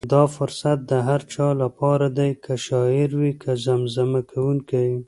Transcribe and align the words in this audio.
دا 0.13 0.23
فرصت 0.35 0.77
د 0.91 0.93
هر 1.07 1.21
چا 1.33 1.47
لپاره 1.63 2.05
دی، 2.17 2.31
که 2.43 2.53
شاعر 2.65 3.09
وي 3.19 3.31
که 3.41 3.51
زمزمه 3.65 4.21
کوونکی. 4.31 4.91